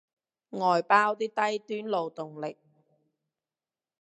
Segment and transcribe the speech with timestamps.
[0.49, 1.29] 外包啲低
[1.59, 2.57] 端勞動力